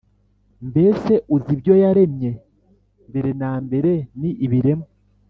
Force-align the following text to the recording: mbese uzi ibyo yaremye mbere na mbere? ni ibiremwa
mbese 0.69 1.13
uzi 1.35 1.51
ibyo 1.55 1.73
yaremye 1.83 2.31
mbere 3.09 3.29
na 3.41 3.51
mbere? 3.65 3.91
ni 4.19 4.31
ibiremwa 4.45 4.87